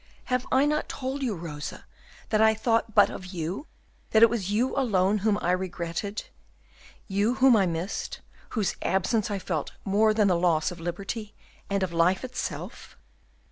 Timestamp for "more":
9.85-10.11